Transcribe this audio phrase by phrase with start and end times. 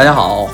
[0.00, 0.48] 大家好，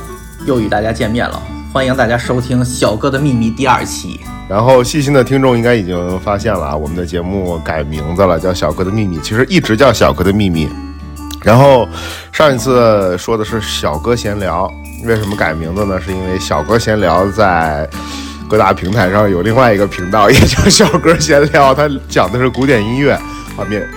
[0.44, 1.40] 又与大家见面了，
[1.72, 4.18] 欢迎大家收听《小哥的秘密》第二期。
[4.48, 10.66] 然后细心的听众应该已经发现了啊，我们的节目改名字了，叫《小哥的秘密》，其实一直叫《小哥的秘密》。
[11.44, 11.88] 然后
[12.32, 14.68] 上一次说的是小哥闲聊，
[15.04, 16.00] 为什么改名字呢？
[16.00, 17.88] 是因为小哥闲聊在
[18.48, 23.16] 各大平台上有另外一个频道，也叫小哥闲聊，它讲的是古典音乐
[23.56, 23.88] 画面。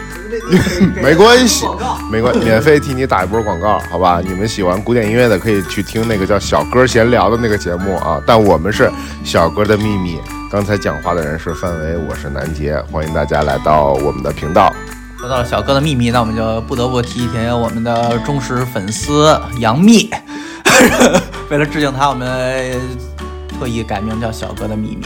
[1.01, 1.65] 没关系，
[2.11, 4.19] 没关，免费替你打一波广告，好吧？
[4.23, 8.21] 你们喜欢古典音乐的可以去听那个叫小哥闲聊的那个节目啊。
[8.25, 8.91] 但我们是
[9.23, 10.19] 小哥的秘密。
[10.51, 14.73] 刚才讲话的人是范伟，我是南杰，欢迎大家来到我们的频道。
[15.19, 20.09] 说到了小哥的秘密，那我们就不得不提一提我们的忠实粉丝杨幂。
[21.49, 22.73] 为了致敬他，我们
[23.59, 25.05] 特意改名叫小哥的秘密。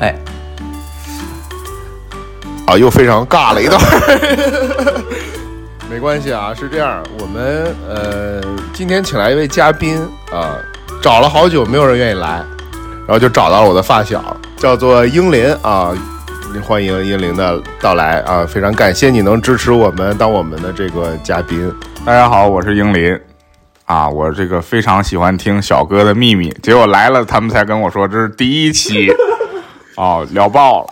[0.00, 0.14] 哎。
[2.68, 3.80] 啊，又非常尬了一段，
[5.88, 8.42] 没关系啊，是这样，我们呃
[8.74, 9.98] 今天请来一位嘉宾
[10.30, 10.54] 啊，
[11.00, 12.44] 找了好久没有人愿意来，
[13.06, 15.96] 然后就找到了我的发小，叫做英林啊，
[16.62, 21.74] 欢迎英林的到来啊，非常感谢你能支持我们当我们的这个嘉宾。
[22.04, 23.18] 大家好，我是英林
[23.86, 29.10] 啊，我这个非常喜欢听小哥的秘密，结果来了他们才跟我说这是第一期，
[29.96, 30.88] 哦，聊爆了。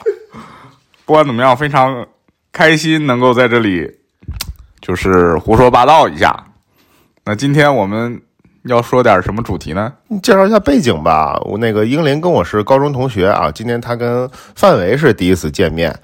[1.07, 2.05] 不管怎么样，非常
[2.53, 3.89] 开心能够在这里，
[4.81, 6.47] 就是胡说八道一下。
[7.25, 8.21] 那今天我们
[8.65, 9.93] 要说点什么主题呢？
[10.21, 11.41] 介绍一下背景吧。
[11.45, 15.95] 我那个英林跟我是高中同学啊，今天他跟范伟是第一次见面。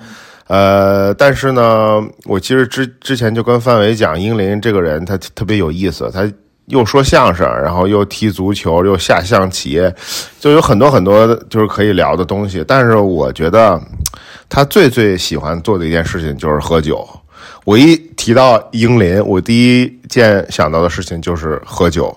[0.46, 6.30] 呃，但是呢，我其实之之前就跟范伟讲，英林这个人他特别有意思，他
[6.72, 9.80] 又说相声，然后又踢足球，又下象棋，
[10.40, 12.64] 就有很多很多就是可以聊的东西。
[12.66, 13.80] 但是我觉得。
[14.54, 17.08] 他最最喜欢做的一件事情就是喝酒。
[17.64, 22.14] 我一提到英林，我第一件想到的事情就是喝酒，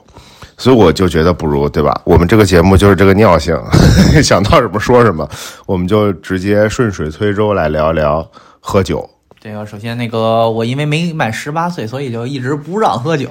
[0.57, 2.01] 所以我就觉得不如对吧？
[2.03, 3.57] 我们这个节目就是这个尿性，
[4.21, 5.25] 想到什么说什么，
[5.65, 8.29] 我们就直接顺水推舟来聊聊
[8.59, 9.09] 喝酒。
[9.39, 13.29] 这个首先那个我因为没满十八岁，所以就一直不让喝酒。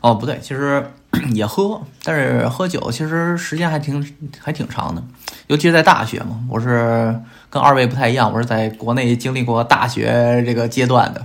[0.00, 0.84] 哦，不对，其实
[1.32, 5.02] 也喝，但是喝酒其实时间还挺还挺长的。
[5.48, 7.14] 尤其是在大学嘛，我是
[7.50, 11.24] 跟二位不太一样，我是在国内经历过大学这个阶段的，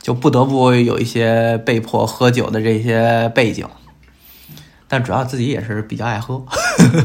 [0.00, 3.66] 就不得不有一些被迫喝酒的这些背景，
[4.88, 6.44] 但主要自己也是比较爱喝，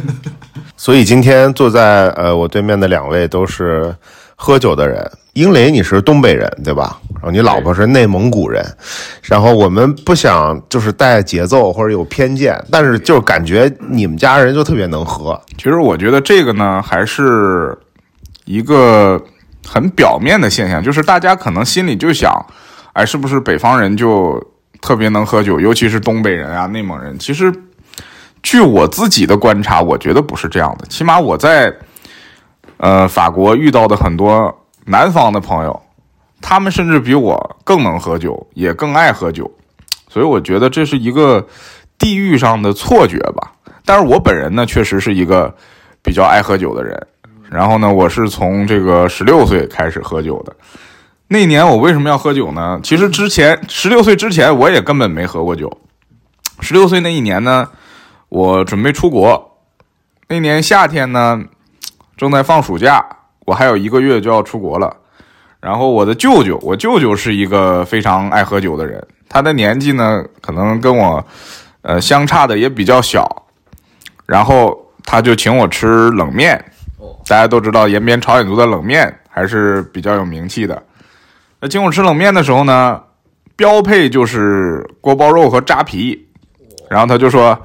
[0.75, 3.95] 所以今天坐在呃我对面的两位都是
[4.35, 5.11] 喝酒的人。
[5.37, 6.99] 英雷，你是东北人对吧？
[7.13, 8.65] 然后你老婆是内蒙古人，
[9.21, 15.39] 然后我们不想就是带节奏或者有偏见，但是就是感觉你们家人就特别能喝。
[15.55, 17.77] 其实我觉得这个呢，还是
[18.45, 19.23] 一个
[19.63, 22.33] 很表面的现象，就是大家可能心里就想，
[22.93, 24.43] 哎，是不是北方人就
[24.81, 27.15] 特别能喝酒，尤其是东北人啊、内蒙人？
[27.19, 27.53] 其实，
[28.41, 30.87] 据我自己的观察，我觉得不是这样的。
[30.87, 31.71] 起码我在
[32.77, 34.51] 呃法国遇到的很多。
[34.89, 35.81] 南方的朋友，
[36.41, 39.51] 他们甚至比我更能喝酒，也更爱喝酒，
[40.07, 41.45] 所以我觉得这是一个
[41.97, 43.51] 地域上的错觉吧。
[43.83, 45.53] 但是我本人呢，确实是一个
[46.01, 47.07] 比较爱喝酒的人。
[47.49, 50.55] 然后呢，我是从这个十六岁开始喝酒的。
[51.27, 52.79] 那年我为什么要喝酒呢？
[52.81, 55.71] 其实之前十六岁之前，我也根本没喝过酒。
[56.61, 57.69] 十六岁那一年呢，
[58.29, 59.59] 我准备出国。
[60.29, 61.41] 那年夏天呢，
[62.15, 63.05] 正在放暑假。
[63.47, 64.93] 我还有一个月就要出国了，
[65.61, 71.25] 然后我的舅舅，我舅舅是一个非常爱喝酒的人，他的年纪呢可能跟我，
[71.81, 73.25] 呃相差的也比较小，
[74.25, 76.61] 然后他就请我吃冷面，
[77.25, 80.83] 大家都知道延边朝鲜族的冷面还是比较有名气的，
[81.61, 83.01] 那请我吃冷面的时候呢，
[83.55, 86.27] 标配就是锅包肉和扎皮，
[86.89, 87.57] 然后他就说，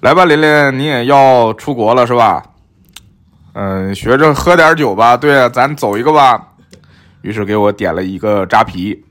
[0.00, 2.42] 来吧，琳琳，你也要出国了是吧？
[3.58, 5.16] 嗯，学着喝点酒吧。
[5.16, 6.48] 对啊，咱走一个吧。
[7.22, 9.02] 于是给我点了一个扎啤。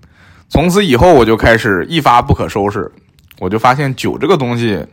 [0.49, 2.91] 从此以后，我就开始一发不可收拾。
[3.39, 4.85] 我就发现酒这个东西，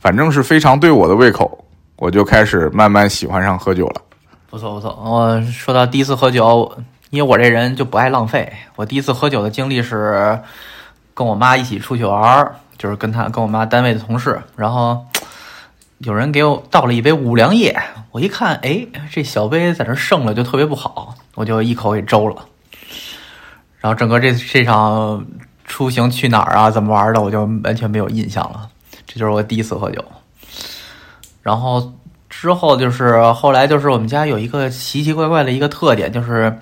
[0.00, 1.64] 反正是非常对我的胃口。
[1.94, 4.02] 我就开始慢慢喜欢上喝酒了。
[4.50, 5.00] 不错不错。
[5.00, 6.76] 我说到第一次喝酒，
[7.10, 8.52] 因为我这人就不爱浪费。
[8.74, 10.40] 我第一次喝酒的经历是
[11.14, 15.06] 跟我妈一起出去玩，就是跟她跟我妈单位的同事，然后。
[16.04, 22.36] 有人给我倒了一杯五粮液，我一看，哎，这小杯在那剩了，就特别不好，我就一口给周了。
[23.78, 25.24] 然后整个这这场
[25.64, 28.68] 出行去哪儿啊，怎么玩的，我就完全没有印象了。
[29.06, 30.04] 这就是我第一次喝酒。
[31.40, 31.92] 然后
[32.28, 36.58] 之后就是后来就是我们家有一个奇奇怪怪的一个特点，就是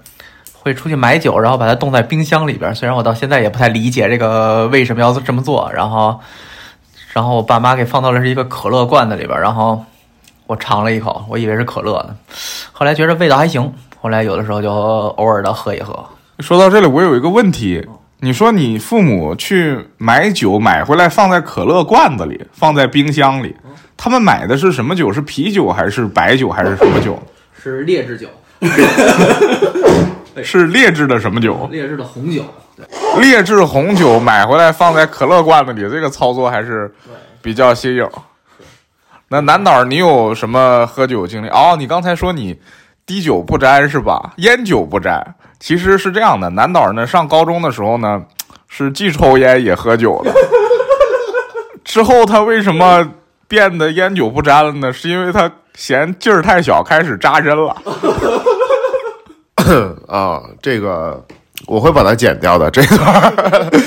[0.53, 2.75] 会出去买酒，然后把它冻在冰箱里边。
[2.75, 5.71] 虽然我到现在也不太理解这个为什么要这么做。
[5.73, 6.21] 然后，
[7.13, 9.85] 然后我爸妈给放到了是一个可乐罐子里边，然后
[10.47, 12.15] 我尝了一口，我以为是可乐呢，
[12.73, 13.73] 后来觉得味道还行。
[14.01, 16.05] 后来有的时候就偶尔的喝一喝。
[16.39, 17.87] 说到这里，我有一个问题，
[18.21, 23.55] 你说你父母去买酒买回来放在可乐罐子里，放在冰箱里，
[23.97, 25.13] 他们买的是什么酒？
[25.13, 27.19] 是啤酒还是白酒还是什么酒？
[27.63, 28.27] 是劣质酒，
[30.43, 31.69] 是劣质的什么酒？
[31.71, 32.43] 劣质的红酒。
[33.21, 36.95] 劣质红酒买回来放在可乐罐子里，这个操作还是
[37.43, 38.07] 比较新颖。
[39.29, 41.49] 那南导，你有什么喝酒经历？
[41.49, 42.61] 哦，你刚才说你。
[43.07, 44.35] 滴酒不沾是吧？
[44.37, 46.49] 烟酒不沾，其实是这样的。
[46.51, 48.23] 南导呢，上高中的时候呢，
[48.69, 50.33] 是既抽烟也喝酒的。
[51.85, 53.11] 之后他为什么
[53.49, 54.93] 变得烟酒不沾了呢？
[54.93, 57.77] 是因为他嫌劲儿太小，开始扎针了。
[60.07, 61.25] 啊，这个
[61.67, 63.71] 我会把它剪掉的，这个。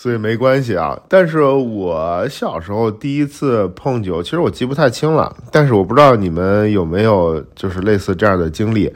[0.00, 5.34] 所以没关系啊，但是我小时候第一次碰酒，其实我记不太清了。
[5.50, 8.88] 但是我不知道你们有没有就是类似这样的经历。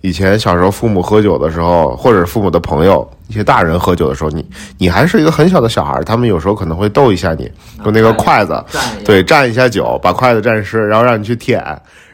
[0.00, 4.48] 以前小时候父母喝酒的时候，或者父母的朋友一些大人喝酒的时候，你
[4.78, 7.52] 你还是一个很小的小孩，他们有时候可能会逗一下你，
[7.84, 8.64] 用那个筷子，
[9.04, 11.62] 对，蘸一下酒，把筷子蘸湿，然后让你去舔，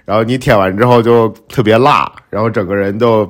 [0.05, 3.29] 然后你舔完之后就特别辣，然后整个人都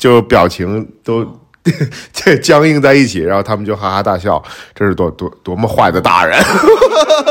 [0.00, 1.24] 就表情都。
[2.10, 4.42] 这僵硬在一起，然后他们就哈哈大笑，
[4.74, 6.42] 这是多多多么坏的大人！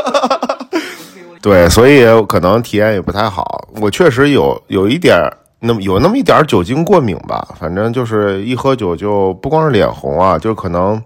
[1.42, 3.68] 对，所以可能体验也不太好。
[3.82, 5.20] 我确实有有一点
[5.60, 11.02] 那么有那么一点酒精过敏吧，反正就是一喝酒就不光是脸红啊，就可能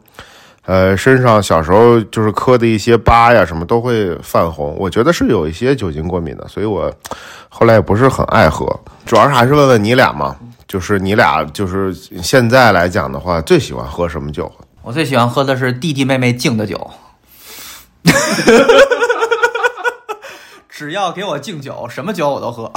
[0.65, 4.75] 呃身上小时候就是磕的一些疤呀什么都会泛红。
[4.77, 6.93] 我觉得是有一些酒精过敏的，所以我
[7.47, 8.67] 后来也不是很爱喝。
[9.05, 10.35] 主要是还是问问你俩嘛。
[10.73, 14.51] 就是你俩，就是现在来讲的话，最喜欢喝什么酒？
[14.81, 16.89] 我最喜欢喝的是弟弟妹妹敬的酒。
[20.67, 22.73] 只要给我敬酒，什么酒我都喝。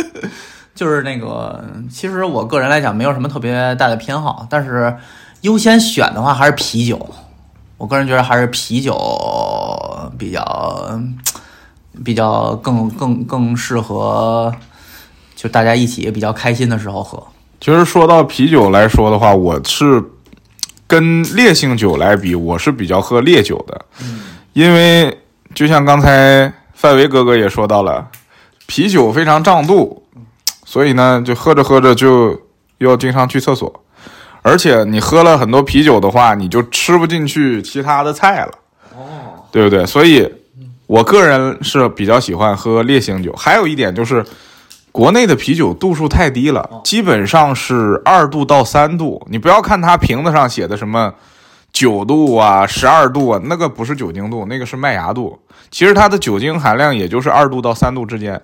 [0.74, 4.96] 就是那个，其实我个人来讲，没有什么特别大的偏好，但是
[5.42, 7.06] 优先选的话还是啤酒。
[7.76, 8.96] 我个人觉得还是啤酒
[10.16, 10.98] 比较
[12.02, 14.54] 比较更更更适合。
[15.36, 17.22] 就大家一起也比较开心的时候喝。
[17.60, 20.02] 其实说到啤酒来说的话，我是
[20.86, 23.84] 跟烈性酒来比，我是比较喝烈酒的。
[24.02, 24.20] 嗯，
[24.54, 25.16] 因为
[25.54, 28.08] 就像刚才范维哥哥也说到了，
[28.66, 30.02] 啤酒非常胀肚，
[30.64, 32.40] 所以呢，就喝着喝着就
[32.78, 33.84] 要经常去厕所，
[34.42, 38.52] 而且你喝了很多啤酒的话，你就吃不进去其他的菜了。
[38.94, 39.84] 哦，对不对？
[39.84, 40.26] 所以，
[40.86, 43.32] 我个人是比较喜欢喝烈性酒。
[43.36, 44.24] 还有一点就是。
[44.96, 49.22] 国内的啤酒度数太低了，基本上是二度到三度。
[49.30, 51.12] 你不要看它瓶子上写的什么
[51.70, 55.38] 九度啊、十二度啊，那个不是酒精度，那个是麦芽度。
[55.70, 58.40] 其实它的酒精含量也就是二度到三度之间。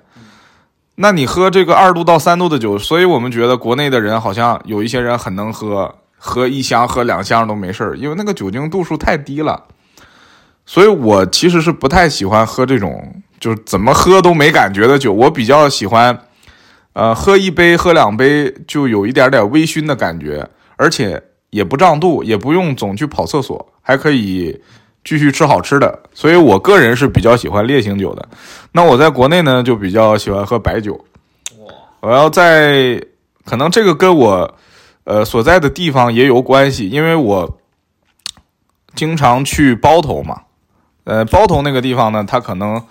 [0.96, 9.64] 那你喝这个二度到三度的酒，所以我们觉得国内的人好像有一些人很能喝，喝一箱、喝两箱都没事儿，因为那个酒精度数太低了。
[10.66, 16.18] 所以我其实是不太喜欢喝这种就是怎么喝都没感觉的酒，我比较喜欢。
[16.94, 20.46] 呃，喝一杯、喝两杯就有一点点微醺的感觉，
[20.76, 24.60] 而且也不胀肚，也不用总去跑厕所，还可以
[25.02, 26.00] 继续吃好吃的。
[26.12, 28.28] 所以我个人是比较喜欢烈性酒的。
[28.72, 31.02] 那我在国内呢，就比较喜欢喝白酒。
[32.00, 33.00] 我要在，
[33.46, 34.54] 可能这个跟我
[35.04, 37.58] 呃所在的地方也有关系，因为我
[38.94, 40.42] 经常去包头嘛。
[41.04, 42.82] 呃，包头那个地方呢，它可能。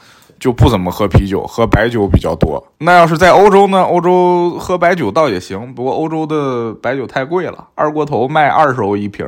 [0.42, 2.62] 就不怎么喝啤酒，喝白酒比较多。
[2.80, 3.84] 那要是在欧洲呢？
[3.84, 9.24] 欧洲喝白酒倒也行，不过欧洲的白酒太贵了，二锅头卖二十欧一瓶，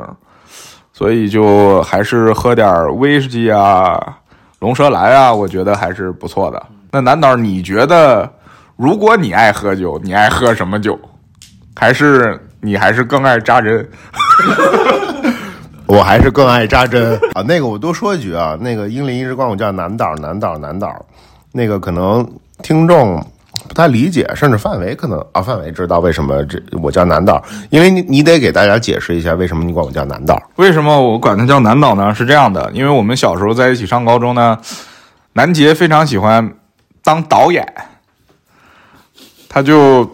[0.91, 4.17] 所以就还是喝点威士忌啊、
[4.57, 6.65] 龙舌兰啊，我觉得还是不错的。
[6.89, 8.27] 那南岛，你觉得
[8.75, 10.99] 如果你爱喝酒，你爱喝什么酒？
[11.75, 13.87] 还是你还是更爱扎针？
[15.93, 17.43] 我还是更爱扎针啊！
[17.43, 20.91] 那个我多说一句啊，那个英林一直管我叫南导，南导，南导。
[21.51, 22.27] 那个可能
[22.63, 23.23] 听众
[23.67, 30.41] 不太理解，甚至范围可能啊，范围知道为什么这我叫南导，因为你你得给大家解释一下为什么你管我叫南导。
[30.55, 32.11] 为什么我管他叫南导呢？
[32.15, 34.57] 是这样的，因为我们小时候在一起上高中呢，
[35.33, 36.55] 南杰非常喜欢
[37.03, 37.63] 当导演，
[39.47, 40.09] 他就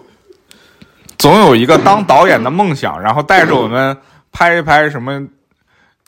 [1.18, 3.96] 总有一个当导演的梦想，然后带着我们
[4.34, 5.26] 拍一拍什么。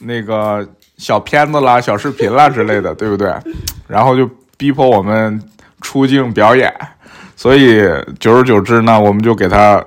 [0.02, 0.68] 那个
[0.98, 3.34] 小片子啦、小视频啦之类的，对不对？
[3.88, 5.42] 然后就逼迫我们
[5.82, 6.74] 出镜表演，
[7.36, 7.82] 所以
[8.20, 9.84] 久而久之呢，我们就给他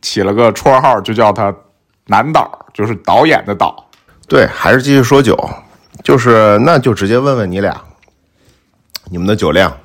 [0.00, 1.54] 起了个绰号，就叫他
[2.06, 3.86] “南导”，就是导演的导。
[4.26, 5.36] 对，还是继续说酒，
[6.02, 7.78] 就是那就直接问问你俩，
[9.10, 9.76] 你们的酒量，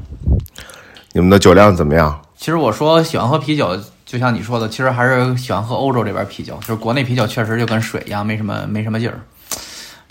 [1.14, 2.22] 你们的酒量怎么样？
[2.38, 9.20] 其实我说喜欢喝啤酒，就像你说的，其实还是喜欢喝欧洲这边啤酒，就是国内啤酒确实就跟水一样，没什么没什么劲儿。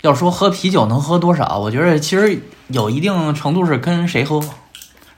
[0.05, 4.39] 要说喝啤酒能喝多少，我觉得其实有一定程度是跟谁喝，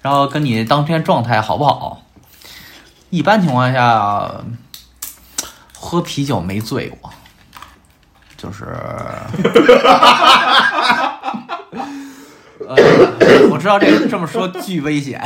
[0.01, 2.01] 然后跟你当天状态好不好。
[3.09, 4.31] 一般情况下，
[5.77, 7.11] 喝啤酒没醉过，
[8.37, 8.63] 就是，
[12.69, 12.75] 呃，
[13.51, 15.21] 我知道这个这么说巨危险，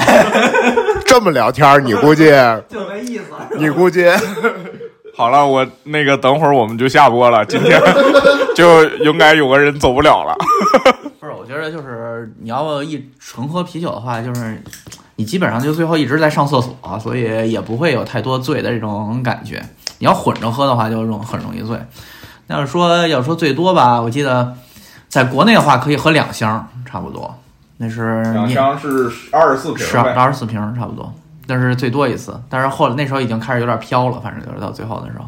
[1.06, 2.32] 这么聊天儿，你估计，
[2.68, 3.26] 就没意思。
[3.60, 4.10] 你估计，
[5.16, 7.80] 好了，我那个等会儿我们就下播了，今天
[8.56, 10.36] 就应该有个人走不了了。
[11.20, 14.62] 不是，我觉得就是你要一纯喝啤酒的话，就是
[15.16, 19.64] 你基本上就最后一直在上厕所，所以也不会有太多醉的这种感觉。
[20.00, 21.80] 你要混着喝的话，就容很容易醉。
[22.48, 24.56] 那要是说要说最多吧，我记得
[25.08, 27.34] 在国内的话可以喝两箱，差不多。
[27.78, 31.12] 那是两箱是二十四十二二十四瓶差不多，
[31.48, 32.40] 但是最多一次。
[32.50, 35.26] 但是后来那时候已经开始有点飘了，反正就是到最后的时候，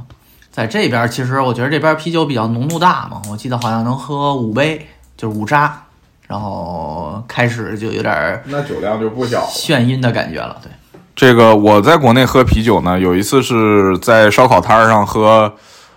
[0.53, 5.81] 在这边其实我觉得这边啤酒比较浓度大嘛，我记得好像能喝五杯，就是五扎，
[6.27, 9.43] 然后开始就有点那酒量就不小。
[9.47, 10.55] 眩晕的感觉了。
[10.61, 10.71] 对，
[11.15, 15.51] 这个我在国内喝啤酒呢，有一次是在烧烤摊儿上喝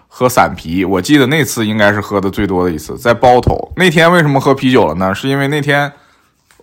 [0.08, 3.70] 喝散啤，我记得那次应该是喝的最多的一次，在包头。
[3.76, 5.14] 那天为什么喝啤酒了呢？
[5.14, 5.92] 是因为那天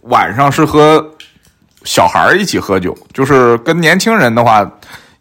[0.01, 1.11] 晚上是和
[1.83, 4.67] 小孩儿一起喝酒，就是跟年轻人的话，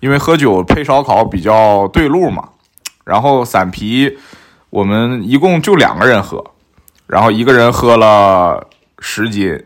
[0.01, 2.49] 因为喝酒配烧烤比较对路嘛。
[3.05, 4.19] 然后散啤
[4.71, 6.45] 我们一共就两个人喝，
[7.07, 8.67] 然后一个人喝了
[8.99, 9.63] 十斤，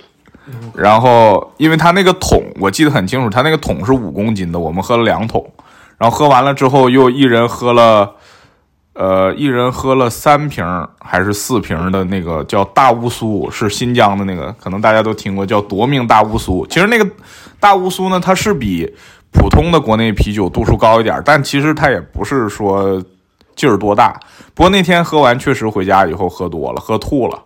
[0.74, 5.48] 然后因为他那个桶我记得很清楚，他那个桶是五公斤的，我们喝了两桶，
[5.98, 8.14] 然后喝完了之后又一人喝了，
[8.94, 10.64] 呃，一人喝了三瓶
[11.00, 16.66] 还是四瓶的那个叫大乌苏，是新疆的那个，可能大家都听过叫夺命大乌苏。
[16.66, 17.08] 其实那个
[17.60, 18.92] 大乌苏呢，它是比
[19.32, 23.02] 普通的国内啤酒度数高一点，但其实它也不是说
[23.56, 24.20] 劲儿多大。
[24.54, 27.42] 不过那天喝完确实回家以后喝多了，喝吐了，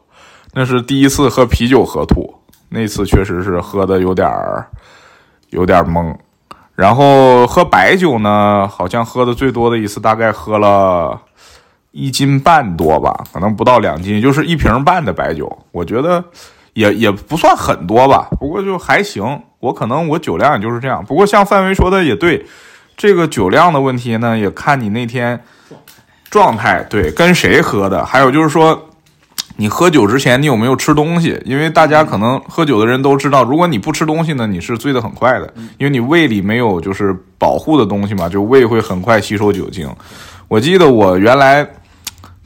[0.53, 2.35] 那是第一次喝啤酒喝吐。
[2.73, 4.65] 那次确实是喝的有点儿
[5.49, 6.15] 有点懵，
[6.77, 11.21] 然后喝白酒呢，好像喝的最多的一次大概喝了
[11.91, 16.23] 一斤半多吧，可能不到两斤，就是一瓶半的白酒，我觉得
[16.75, 19.43] 也也不算很多吧，不过就还行。
[19.59, 22.47] 我可能我酒量也就是这样，不过像范围说的也对，
[22.97, 25.43] 这个酒量的问题呢，也看你那天
[26.31, 28.87] 状态，对，跟谁喝的，还有就是说。
[29.57, 31.39] 你喝酒之前，你有没有吃东西？
[31.45, 39.87] 因为大家可能喝酒的人都知道，如果你不吃东西呢，你是醉得很快的，因为你胃里没有就是保护的东西嘛，就胃会很快吸收酒精。
[40.49, 41.67] 我记得我原来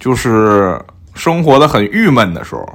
[0.00, 0.76] 就是
[1.14, 2.66] 生活的很郁闷的时候，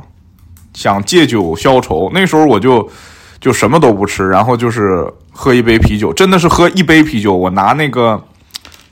[0.73, 2.89] 想借酒消愁，那时候我就
[3.41, 8.23] 就什么都不吃，然后就是喝一杯啤酒，真的是喝一杯啤酒，我拿那个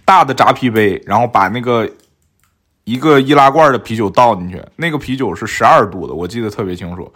[0.04, 1.90] 大的扎啤杯，然后把那个。
[2.88, 7.12] 一个易拉罐的啤酒倒进去，那个啤酒是十二度的，我记得特别清楚，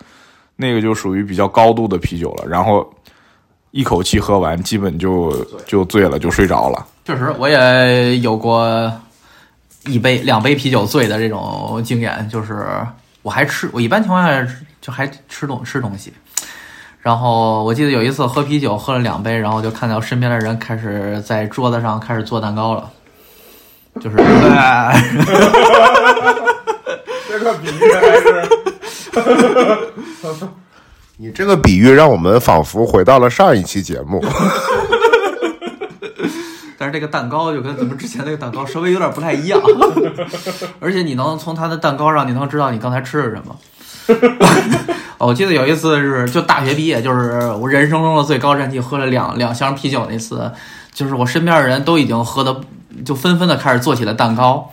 [0.57, 2.45] 那个就属于比较高度的啤酒了。
[2.45, 2.85] 然后
[3.71, 5.33] 一口气喝完，基本就
[5.65, 6.85] 就醉了，就睡着了。
[7.05, 8.91] 确实，我也有过
[9.85, 12.67] 一杯、两杯啤酒醉的这种经验，就是
[13.21, 14.45] 我还吃，我一般情况下
[14.81, 16.11] 就还吃东吃东西。
[16.99, 22.91] 然后我记得有一次喝啤酒，喝了两杯，然后就看到身边的人开始在桌子上开始做蛋糕了。
[23.99, 24.15] 就是
[27.29, 28.43] 这个比喻还是，
[31.17, 34.23] 你这个比喻让我们仿佛回到了上一期节目。
[36.77, 39.61] 但是这个蛋糕就跟咱们之前那个蛋糕稍微有点不太一样，
[40.79, 43.55] 而且你能从它的蛋糕上，你能知道你刚才吃了什么。
[45.19, 50.51] 我记得有一次是就大学毕业，就是我人生中的最高战绩，喝了两两箱啤酒那次，
[50.91, 52.59] 就是我身边的人都已经喝的。
[53.05, 54.71] 就纷纷的开始做起了蛋糕，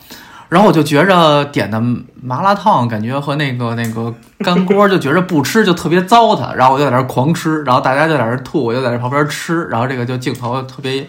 [0.49, 1.81] 然后我就觉着点的
[2.23, 11.07] 麻辣烫感觉和那个那个干锅就觉着不吃就特别糟蹋，然后我就在那狂吃，然后大家就在那吐，我就在那旁边吃，然后这个就镜头特别，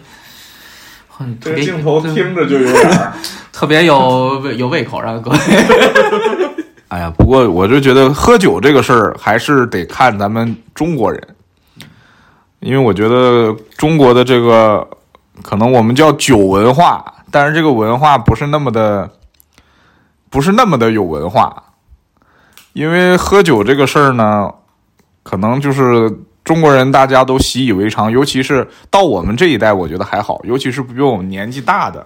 [1.39, 3.12] 特别镜头听着就有点
[3.51, 5.38] 特别有有胃口，然后各位。
[6.89, 11.22] 哎呀，不过我就觉得喝酒这个事儿还是得看咱们中国人，
[12.60, 14.88] 因为我觉得中国的这个。
[15.41, 19.10] 可能我们叫酒文化，但是这个文化不是那么的，
[20.29, 21.63] 不是那么的有文化。
[22.74, 24.51] 因为喝酒这个事儿呢，
[25.24, 26.12] 可能就是
[26.43, 30.39] 中国人大家都习以为常，尤其是到我们这一代，我觉得还好。
[30.43, 32.05] 尤其是比我们年纪大的，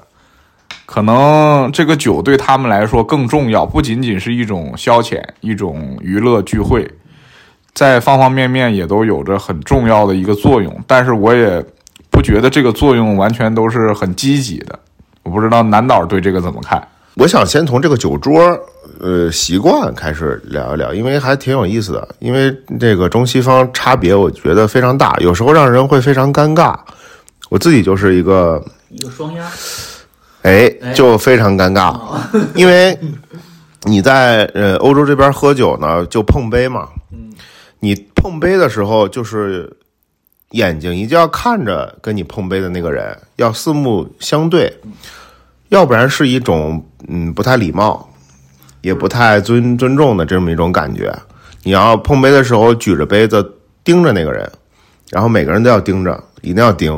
[0.86, 6.90] 可能这个酒对他们来说更重要，不仅仅是一种消遣、一种娱乐聚会，
[7.74, 10.74] 在方方面面也都有着很重要的一个作用。
[10.88, 11.64] 但是我也
[12.14, 14.80] 不觉得这个作用完全都是很积极的。
[15.24, 16.88] 我不知道南导对这个怎么看？
[17.16, 18.40] 我想先从这个酒桌，
[19.00, 22.08] 呃，习惯开始聊一聊，因为还挺有意思的。
[22.20, 26.76] 因为这个中西方差别，我觉得非常大，有时候让人会非常尴尬。
[27.50, 29.44] 我自己就是一个，一个双压，
[30.44, 32.00] 哎，就非常尴尬，
[32.54, 32.98] 因为
[33.84, 36.88] 你在呃欧洲这边喝酒呢，就碰杯嘛。
[37.12, 37.32] 嗯
[37.80, 39.70] 你碰杯的时候，就是
[40.54, 44.72] 眼睛一定要看着跟你碰杯的那个人，要四目相对。
[45.70, 48.08] 要不然是一种嗯不太礼貌，
[48.82, 51.12] 也不太尊尊重的这么一种感觉。
[51.64, 53.44] 你要碰杯的时候举着杯子
[53.84, 54.48] 盯着那个人，
[55.10, 56.92] 然后每个人都要盯着，一定要盯，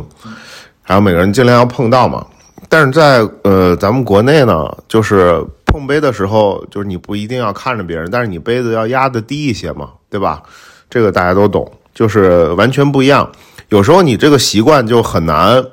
[0.83, 2.25] 然后每个人尽量要碰到嘛。
[2.67, 10.43] 但是在呃咱们国内呢，就是碰杯的时候，就是你不一定要看着别人，但是你杯子要压的低一些嘛，对吧？
[10.89, 13.27] 这个大家都懂，就是完全不一样。
[13.69, 15.63] 有时候你这个习惯就很难。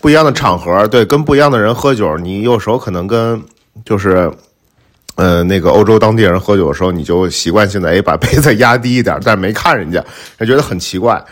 [0.00, 3.40] 不一样的场合，对，跟不一样的人喝酒，你有时候可能跟
[3.84, 4.28] 就是，
[5.14, 10.04] 呃，那个欧洲当地人喝酒的时候，你就习惯性的哎把杯子压低一点，但是没看人家，
[10.36, 11.24] 还觉得很奇怪。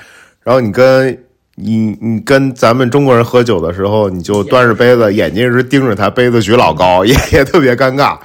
[0.44, 1.16] 然后你跟
[1.56, 8.16] 你你跟咱们中国人喝酒的时候，你就端着杯子，眼睛一直盯着他，杯子举老高，也也特别尴尬。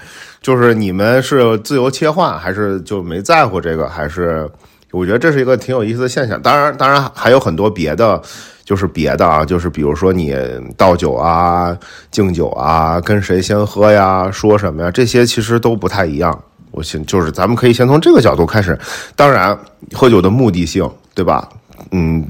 [0.41, 3.89] 就是你们是自由切换，还是就没在乎这个？
[3.89, 4.47] 还是
[4.95, 6.41] 我觉得这是一个挺有意思的现象。
[6.41, 8.21] 当然，当然还有很多别的。
[8.65, 10.35] 就是别的啊，就是比如说你
[10.75, 11.77] 倒酒啊、
[12.09, 16.35] 敬酒啊，跟谁先喝呀、说什么呀，这些其实都不太一样。
[16.71, 18.75] 我先就是咱们可以先从这个角度开始。
[19.15, 19.55] 当然，
[19.93, 21.47] 喝酒的目的性，对吧？
[21.91, 22.27] 嗯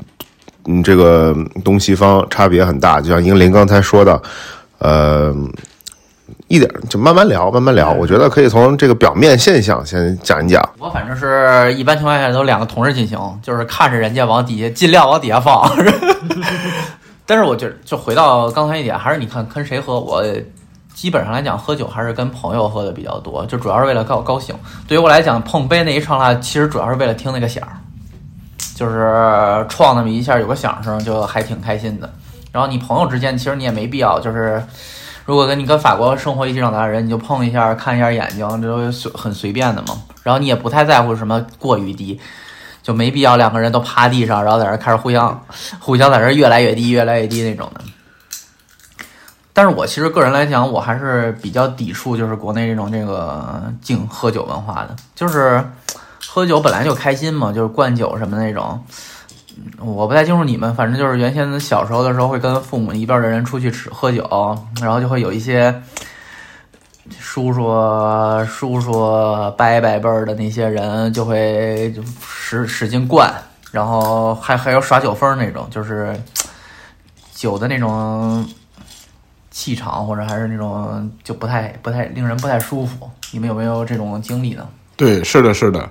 [0.65, 2.99] 嗯，这个东西方差别很大。
[2.99, 4.21] 就像英林刚才说的，
[4.79, 5.33] 呃。
[6.47, 7.91] 一点就慢慢聊，慢慢聊。
[7.91, 10.61] 我觉得可以从这个表面现象先讲一讲。
[10.77, 15.67] 我反正是一般情况下都两个同时进行，就是看着人家往底下尽量往底下放。
[17.25, 20.23] 但是我就就回到刚才一点，还是你看跟谁喝，我
[20.93, 24.55] 基本上来讲喝酒还是跟朋友喝的比较多，就主要是为了高高兴。
[24.87, 27.67] 对于我来讲，碰杯那一刹那，其实主要是为了听那个响，
[28.75, 32.07] 就是撞那么一下有个响声，就还挺开心的。
[32.51, 34.63] 然后你朋友之间，其实你也没必要就是。
[35.25, 39.99] 如果跟你跟法国生活一起长大的人，你就碰一下，看一下眼睛，这都随很随便的嘛。
[40.21, 42.19] 然后你也不太在乎什么过于低，
[42.83, 45.43] 就没必要两个人都趴地上，然后在这开始互相
[45.79, 47.81] 互相在这越来越低，越来越低那种的。
[49.51, 55.63] 但是我其实个人来讲，我还是比较抵触就是国内这种这个敬喝酒文化的，就是
[56.27, 58.83] 喝酒本来就开心嘛，就是灌酒什么那种。
[59.79, 64.23] 我不太清楚你们，反正就是原先小时候的时候会跟父母一辈的人出去吃喝酒，
[64.81, 65.73] 然后就会有一些
[67.19, 67.63] 叔叔、
[68.45, 73.33] 叔叔、伯伯辈的那些人就会使使劲灌，
[73.71, 76.19] 然后还还有耍酒疯那种，就是
[77.33, 78.47] 酒的那种
[79.51, 83.09] 气场或者还是那种就不太不太令人不太舒服。
[83.31, 84.67] 你们有没有这种经历呢？
[84.95, 85.89] 对，是的，是的。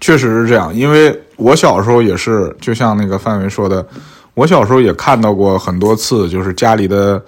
[0.00, 3.86] 确实是这样，因为我小时候也是，就像那个范围说的，
[4.34, 7.22] 我小时候也看到过很多次，就是家里的，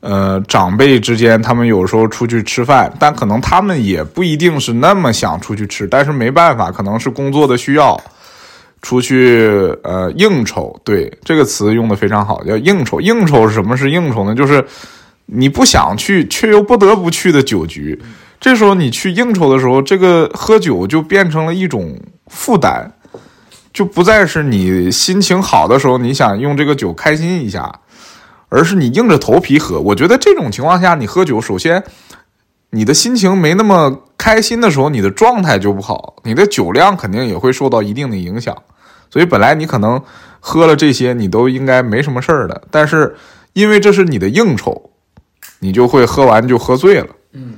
[0.00, 8.00] 呃，长辈之间，他们有时候出去吃饭，但可能他们也不一定是那么想出去吃，但是没办法，可能是工作的需要，
[8.82, 9.48] 出去
[9.82, 10.78] 呃应酬。
[10.84, 13.00] 对这个词用的非常好，叫应酬。
[13.00, 14.34] 应酬是什么是应酬呢？
[14.34, 14.64] 就是
[15.26, 18.00] 你不想去，却又不得不去的酒局。
[18.40, 21.98] 这时候你去应酬的时候，这个喝酒就变成了一种
[22.28, 22.92] 负担，
[23.72, 27.80] 就不再是你心情好的时候你想用这个酒开心一下，
[28.48, 29.80] 而是你硬着头皮喝。
[29.80, 31.82] 我觉得这种情况下，你喝酒，首先
[32.70, 38.56] 你的心情没那么开心的时候，你的状态就不好，你的酒量肯定也会受到一定的影响。
[39.10, 40.00] 所以本来你可能
[40.38, 43.16] 喝了这些，你都应该没什么事儿的，但是
[43.52, 44.90] 因为这是你的应酬，
[45.58, 47.08] 你就会喝完就喝醉了。
[47.32, 47.54] 嗯。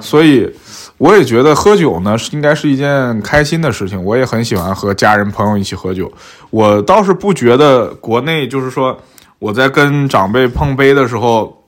[0.00, 0.50] 所以，
[0.96, 4.02] 我也觉得喝酒呢是应该是一件开心的事情。
[4.02, 6.10] 我也很喜欢和家人朋友一起喝酒。
[6.48, 8.98] 我倒是不觉得国内就是说
[9.38, 11.62] 我在跟长辈碰杯的时候，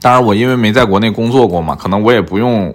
[0.00, 2.72] 当然我因为没在国内工作过嘛，可能我也不用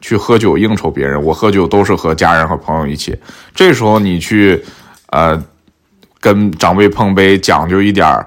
[0.00, 1.22] 去喝酒应酬别人。
[1.22, 3.14] 我喝酒都是和家人和朋友一起。
[3.54, 4.64] 这时候你去
[5.10, 5.42] 呃
[6.20, 8.26] 跟长辈碰杯，讲究一点儿。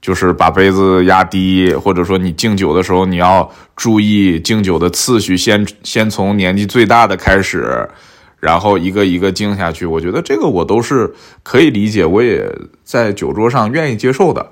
[0.00, 7.88] 就是把杯子压低，或者说你敬酒的时候，你要注意敬酒的次序，先先从年纪最大的开始，
[8.38, 9.84] 然后一个一个敬下去。
[9.84, 12.48] 我觉得这个我都是可以理解，我也
[12.84, 14.46] 在酒桌上愿意接受的。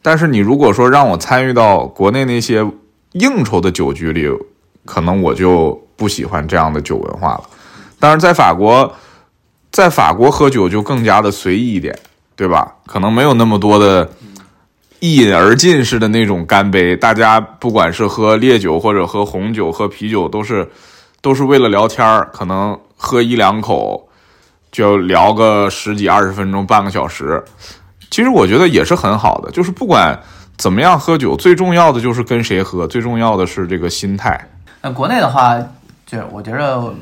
[0.00, 2.64] 但是你如果说让我参与到国内那些
[3.12, 4.28] 应酬的酒局里，
[4.84, 7.44] 可能我就不喜欢这样的酒文化了。
[7.98, 8.94] 但是在法国，
[9.72, 11.98] 在法国喝酒就更加的随意一点，
[12.36, 12.74] 对吧？
[12.86, 14.10] 可能没有那么多的
[15.00, 20.68] 一饮而尽式的那种干杯，大家不管是喝烈酒或者喝红酒、喝啤酒，都是
[21.20, 24.08] 都是为了聊天儿，可能喝一两口
[24.72, 27.42] 就聊个十几二十分钟、半个小时。
[28.10, 30.18] 其实我觉得也是很好的，就是不管
[30.56, 34.40] 怎么样喝酒，最重要的就是跟谁喝，最重要的是这个心态。
[34.80, 35.58] 那国内的话，
[36.06, 36.94] 就我觉得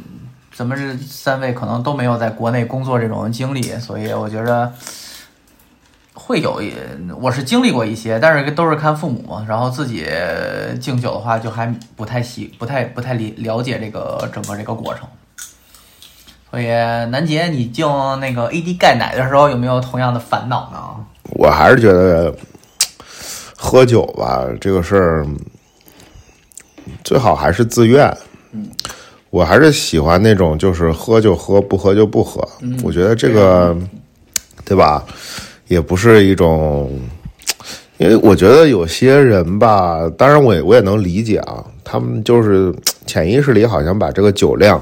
[0.55, 4.73] 咱们这三位可能都没有在国内工作这种经历，所以我觉得
[6.15, 6.73] 会有一，
[7.21, 10.07] 我是经历过一些，但是都是看父母嘛，然后自己
[10.81, 15.09] 敬酒的话，就还不太习，不太不太理了解这个整个这个过程。
[16.51, 17.87] 所以南杰，你敬
[18.21, 21.05] 那个 AD 钙奶的时候，有没有同样的烦恼呢？
[21.31, 22.35] 我还是觉得
[23.57, 25.27] 喝酒吧这个事儿
[27.03, 28.15] 最好还是自愿。
[29.31, 32.47] 我还是喜欢那种就是喝就喝，不喝就不喝。
[32.83, 33.75] 我觉得这个
[34.63, 35.03] 对吧，
[35.73, 36.91] 也不是一种，
[37.97, 42.75] 因为我觉得有些人吧，当然我也我也能理解啊，他们就是
[43.07, 44.81] 潜意识里好像把这个酒量。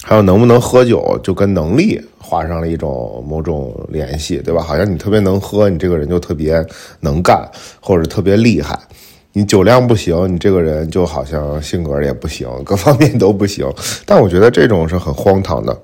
[0.00, 4.62] 还有能不能喝酒，就跟能力画上了一种某种联系，对吧？
[4.62, 6.64] 好像你特别能喝，你这个人就特别
[7.00, 7.46] 能干，
[7.78, 8.78] 或者特别厉害。
[9.34, 13.70] 你酒量不行，你这个人就好像性格也不行，各方面都不行。
[14.06, 15.76] 但我觉得这种是很荒唐的，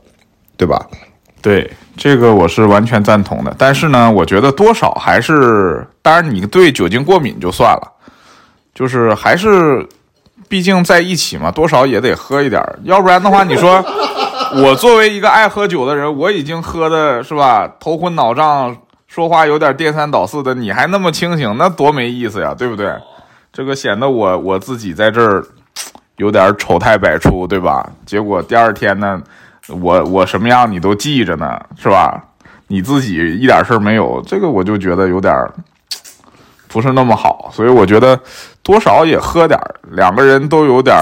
[0.57, 0.89] 对吧？
[1.45, 3.55] 对，这个我是完全赞同的。
[3.59, 7.93] 但是呢，我觉得多少还是，当然你对酒精过敏就算了，
[8.75, 9.87] 就是还是。
[10.47, 13.83] 毕竟在一起嘛，多少也得喝一点要不然的话，你说
[14.63, 18.77] 我作为一个爱喝酒的人，我已经喝的是吧，头昏脑胀，
[19.09, 22.93] 说话有点颠三倒四的，你还那么清醒，那多没意思呀，对不对？
[23.53, 25.45] 这个显得我我自己在这儿
[26.19, 27.89] 有点丑态百出，对吧？
[28.05, 29.21] 结果第二天呢，
[29.69, 32.23] 我我什么样你都记着呢，是吧？
[32.69, 35.35] 你自己一点事儿没有，这个我就觉得有点
[36.69, 38.21] 不是那么好，所以我觉得。
[38.65, 40.97] 多少也喝点，两个人都有点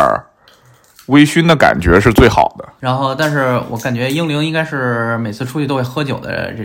[1.06, 2.68] 微醺的感觉是最好的。
[2.80, 6.64] 然后，但是我感觉英灵应该是每次出去都会喝酒的，这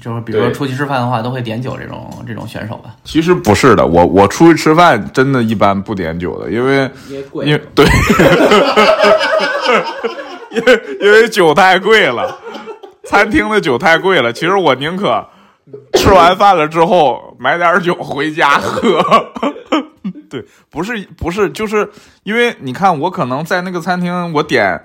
[0.00, 2.94] 就是比如说出去吃饭的话都会点酒这种这种选手吧。
[3.04, 6.90] 其实不是的，我我出去吃饭真的一般不点酒的，因为
[7.44, 7.84] 因为对，
[10.50, 12.38] 因为 因为酒太贵了，
[13.04, 14.32] 餐厅的酒太贵了。
[14.32, 15.26] 其实我宁可
[15.94, 19.04] 吃完饭了之后买点酒回家喝。
[20.30, 21.90] 对，不是不是，就是
[22.22, 24.82] 因为你看，我可能在那个餐厅，我点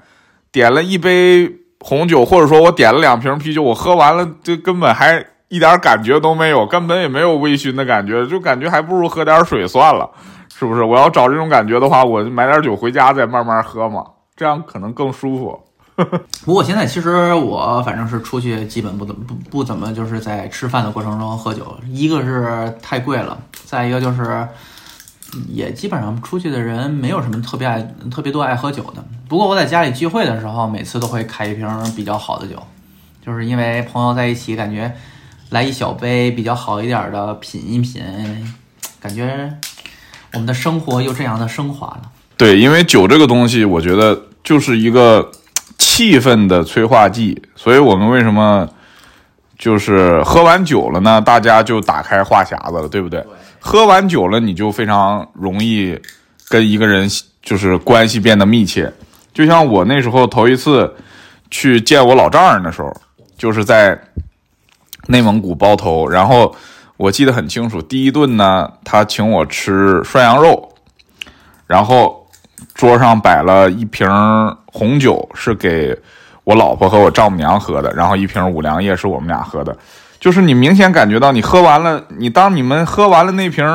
[0.51, 1.51] 点了一杯
[1.85, 10.09] 红酒，或者说我点了两瓶啤酒，我喝完了，就根本还一点感觉都没有，根本也没有微醺的感觉，就感觉还不如喝点水算了，
[10.57, 10.81] 是不是？
[10.81, 14.05] 我要找这种感觉的话，我就买点酒回家再慢慢喝嘛，
[14.37, 15.59] 这样可能更舒服。
[16.45, 24.47] 不过现在其实我反正是出去基本不怎么不不怎么就是在吃饭的过程中喝酒，一个是太贵了，再一个就是。
[25.49, 29.03] 也基本上出去的人没有什么特别爱、特别多爱喝酒的。
[29.27, 32.61] 不过我在家里聚会的时候，每次都会开一瓶比较好的酒，
[33.25, 34.93] 就是因为朋友在一起，感觉
[35.49, 38.03] 来一小杯比较好一点的品一品，
[38.99, 39.51] 感觉
[40.33, 42.11] 我们的生活又这样的升华了。
[42.37, 45.31] 对，因为酒这个东西，我觉得就是一个
[45.77, 48.69] 气氛的催化剂，所以我们为什么
[49.57, 51.21] 就是喝完酒了呢？
[51.21, 53.23] 大家就打开话匣子了，对不对？
[53.59, 55.97] 喝完酒了，你就非常容易
[56.49, 57.09] 跟一个人
[57.41, 58.91] 就是关系变得密切。
[59.33, 60.93] 就像我那时候头一次
[61.49, 62.93] 去见我老丈人的时候，
[63.37, 63.97] 就是在
[65.07, 66.07] 内蒙古包头。
[66.07, 66.53] 然后
[66.97, 70.73] 我记得很清楚，第一顿呢，他请我吃涮羊肉，
[71.65, 72.27] 然后
[72.73, 74.07] 桌上摆了一瓶
[74.65, 75.97] 红酒，是给
[76.43, 79.75] 我老婆和我丈母娘喝的，然后一瓶五粮液是我们俩喝的。
[80.19, 83.65] 就是你明显感觉到，你喝完了，你当你们喝完了那瓶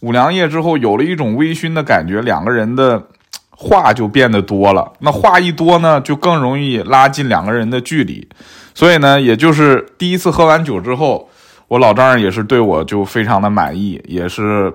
[0.00, 3.02] 五粮液之后，有了一种微醺的感觉，两个人的
[3.50, 4.92] 话就变得多了。
[5.00, 8.28] 那话一多呢，就更容易拉近两个人的距离。
[8.74, 11.28] 所以呢，也就是第一次喝完酒之后，
[11.68, 14.72] 我老丈人也是对我就非常的满意，也是。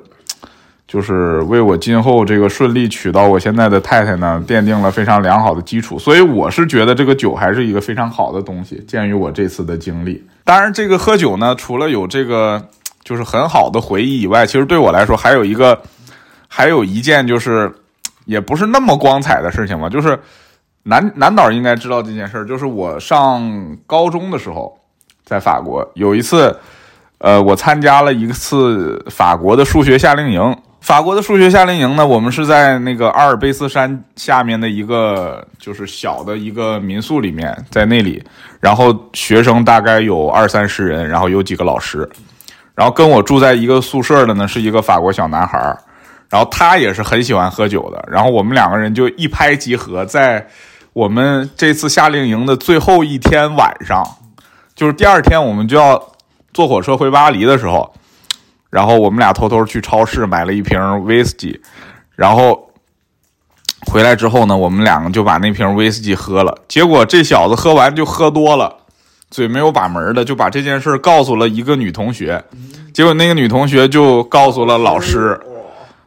[0.91, 5.97] 就是为我今后这个顺利娶到我现在的太太呢，奠定了非常良好的基础。
[5.97, 8.83] 所以我是觉得这个酒还是一个非常好的东西。
[8.85, 12.61] 鉴于我这次的经历，当然这个喝酒呢，除了有这个
[13.05, 15.81] 就是很好的回忆以外，其实对我来说还有一个，
[16.49, 17.73] 还有一件就是
[18.25, 19.87] 也不是那么光彩的事情吧。
[19.87, 20.19] 就是
[20.83, 24.77] 南南导应该知道这件事儿，就是我上高中的时候，
[25.23, 26.53] 在法国有一次，
[27.19, 30.53] 呃，我参加了一次法国的数学夏令营。
[30.81, 38.21] 法国的数学夏令营呢，我们是在那个阿尔卑斯山下面的一个就是小的一个民宿里面，在那里，
[38.59, 42.09] 然后学生大概有二三十人，然后有几个老师，
[42.73, 45.59] 然后跟我住在一个宿舍的呢是一个法国小男孩，
[46.27, 50.47] 然后他也是很喜欢喝酒的，然后我们两个人就一拍即合，在
[50.93, 54.03] 我们这次夏令营的最后一天晚上，
[54.75, 56.03] 就是第二天我们就要
[56.51, 57.93] 坐火车回巴黎的时候。
[58.71, 61.61] 然后我们俩偷偷去超市买了一瓶威士忌，
[62.15, 62.71] 然后
[63.85, 66.57] 回来之后呢，我们两个就把那瓶威士忌喝了。
[66.67, 68.73] 结果这小子喝完就喝多了，
[69.29, 72.43] 嘴没有把门的，就把这件事告诉了一个女同学。
[72.93, 75.39] 结果那个女同学就告诉了老师。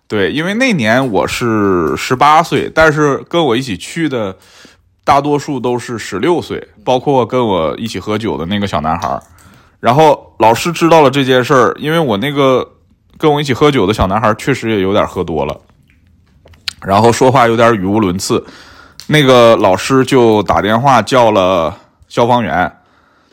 [0.06, 4.36] 对，因为那年我是十八岁，但是跟我一起去的
[5.02, 9.20] 大多数都是十六岁，包括跟我一起喝酒的那个小男孩。
[9.84, 12.66] 然后老师知道了这件事儿，因为我那个
[13.18, 15.54] 跟我一起喝酒的小男孩确实也有点喝多了，
[16.80, 18.42] 然后说话有点语无伦次，
[19.06, 21.76] 那个老师就打电话叫了
[22.08, 22.72] 消防员，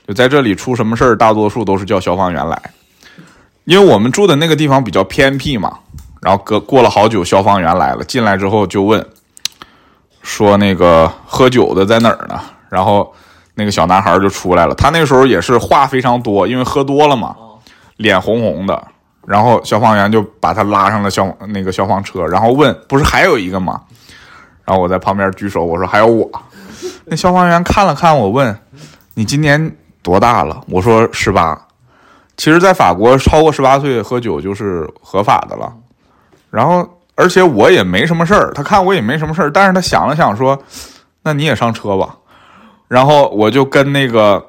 [0.05, 2.61] 就在这里出什么事儿，大多数都是叫消防员来，
[3.63, 5.77] 因为我们住的那个地方比较偏僻嘛。
[6.21, 9.07] 然后隔过了好久，消防员来了，进来之后就问，
[10.21, 12.41] 说那个喝酒的在哪儿呢？
[12.69, 13.15] 然后。
[13.55, 17.35] 那个小男孩就出来了，他那时候也是话非常多，因为喝多了嘛，
[17.97, 18.87] 脸红红的。
[19.27, 23.79] 然后消防员就把他拉上了消那个消防车，然后问：“不是还有一个吗？”
[24.65, 26.29] 然后我在旁边举手，我说：“还有我。”
[27.05, 28.57] 那消防员看了看我，问
[29.13, 31.55] ：“你今年多大了？”我说：“十八。”
[32.35, 35.71] 其实，在法国超过十八岁喝酒就是合法的了。
[36.49, 40.59] 然后，而且我也没什么事儿，他看我也没什么事儿，但是他想了想说
[41.21, 42.15] ：“那你也上车吧。”
[42.91, 44.45] 然后我就跟那个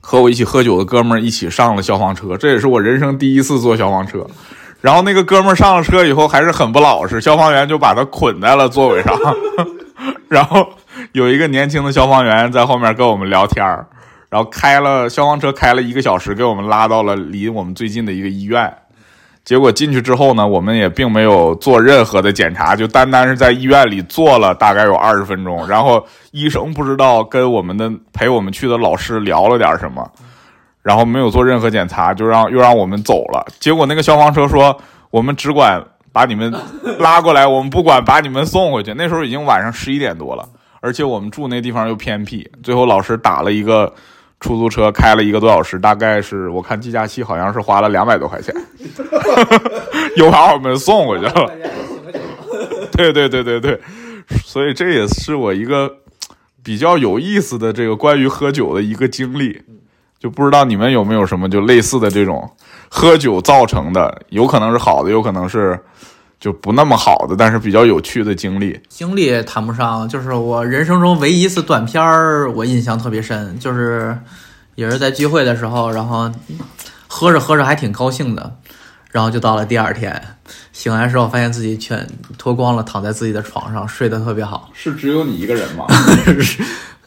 [0.00, 4.26] 和我一起喝酒的哥们儿一起上了消防车，这也是我人生第一次坐消防车。
[4.80, 9.14] 然后那个哥们儿上了车以后还是很不老实，消防员就把他捆在了座位上。
[10.30, 10.66] 然后
[11.12, 13.86] 有一个年轻的消防员在后面跟我们聊天儿，
[14.30, 18.74] 然后开了消防车开了一个小时，给我们拉到了离我们最近的一个医院。
[19.44, 25.66] 结果进去之后呢，我们也并没有做任何的检查，就单单是在医院里坐了大概有二十分钟。
[25.66, 30.08] 然后医生不知道跟我们的陪我们去的老师聊了点什么，
[30.80, 33.44] 然后没有做任何检查，就让又让我们走了。
[33.58, 36.54] 结果那个消防车说，我们只管把你们
[37.00, 38.94] 拉过来，我们不管把你们送回去。
[38.94, 40.48] 那时候已经晚上十一点多了，
[40.80, 42.48] 而且我们住那地方又偏僻。
[42.62, 43.92] 最后老师打了一个。
[44.42, 48.54] 出租车开了一个多小时，大概是我看计价器好像是花了两百多块钱，
[50.16, 51.50] 又把我们送回去了。
[52.92, 53.80] 对对对对对，
[54.44, 55.90] 所以这也是我一个
[56.62, 59.62] 比较有意思的这个关于喝酒的一个经历，
[60.18, 62.50] 就不知道你们有没有什么就类似的这种
[62.90, 65.78] 喝酒造成的，有可能是好的，有可能是。
[66.42, 68.76] 就不那么好的，但是比较有趣的经历。
[68.88, 74.18] 经历谈不上，就是我人生中唯一一次断片儿，我印象特别深，就是
[74.74, 76.28] 也是在聚会的时候，然后
[77.06, 78.56] 喝着喝着还挺高兴的，
[79.12, 80.20] 然后就到了第二天，
[80.72, 82.04] 醒来的时候发现自己全
[82.36, 84.68] 脱光了，躺在自己的床上睡得特别好。
[84.74, 85.86] 是只有你一个人吗？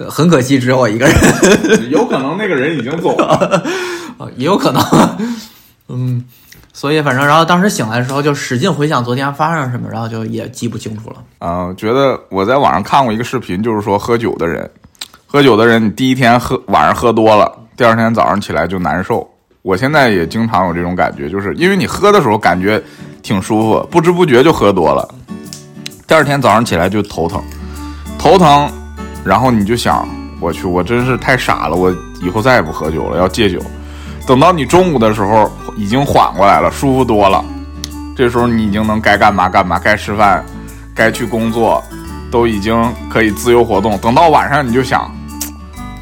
[0.10, 1.92] 很可惜，只有我一个人。
[1.92, 3.62] 有可能那个人已经走了，
[4.38, 4.82] 也 有可能。
[5.88, 6.24] 嗯。
[6.74, 11.16] 所以，反正，然后当时醒来的时候，就使劲回想昨天发生什么，然后就也记不清楚了。
[11.40, 14.70] 嗯，觉得我在网上看过一个视频，就是说喝酒的人，
[15.26, 19.26] 喝酒的人，你第一天喝晚上喝多了，第二天早上起来就难受。
[19.62, 22.84] 我现在也经常有这种感觉，就是因为你喝的时候感觉
[23.24, 25.08] 挺舒服，不知不觉就喝多了，
[26.06, 27.42] 第二天早上起来就头疼，
[28.20, 28.70] 头疼，
[29.24, 30.06] 然后你就想，
[30.42, 31.90] 我去，我真是太傻了，我
[32.22, 33.62] 以后再也不喝酒了，要戒酒。
[34.28, 37.44] 等到你中午的时候，已经缓过来了，舒服多了。
[38.16, 40.44] 这时候你已经能该干嘛干嘛，该吃饭，
[40.96, 41.84] 该去工作，
[42.32, 43.98] 都已经可以自由活动。
[43.98, 45.14] 等到晚上，你就想，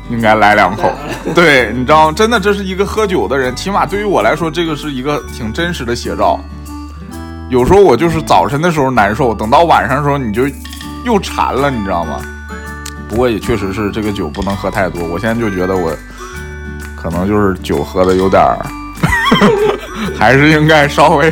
[0.09, 0.91] 应该来两口。
[1.33, 2.13] 对，你知道吗？
[2.15, 6.39] 真的，这是一个喝酒的人，起码对于我来说，这个是一个挺真实的写照。
[7.49, 10.43] 有时候我就是早晨的时候难受，等到晚上的时候，你就
[11.03, 12.21] 又馋了，你知道吗？
[13.09, 15.03] 不过也确实是这个酒不能喝太多。
[15.07, 15.91] 我现在就觉得我。
[16.95, 18.55] 可能就是酒喝的有点儿，
[20.17, 21.31] 还是应该稍微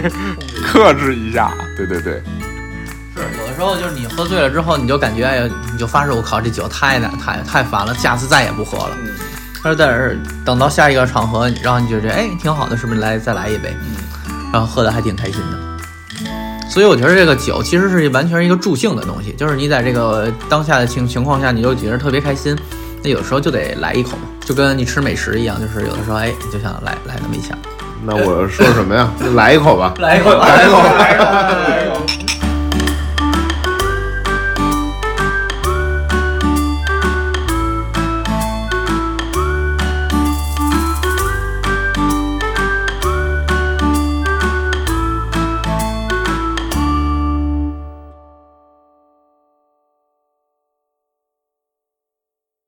[0.63, 1.53] 克制一下。
[1.77, 2.21] 对对对，
[3.15, 8.97] 是有的时候就是你喝醉了之后，你就感觉你就发誓，我靠，这酒太难太太烦了，下次再也不喝了。
[9.63, 13.75] 但是在这等到下一个场合，然后你就觉得哎挺好的，是不是来再来一杯？
[14.51, 15.59] 然后喝的还挺开心的。
[16.69, 22.57] 所以我觉得这个酒其实是完全是一个助兴的东西，就是你在这个当下的情情况下，你就觉得特别开心。
[23.03, 27.57] 那有时候就得来一口嘛，就跟你吃美食一样，就是有的时候，哎，你就想来来那么一下。
[28.03, 29.09] 那我说什么呀？
[29.35, 29.93] 来一口吧。
[29.99, 31.13] 来一口，来一口，来
[31.85, 32.01] 一口，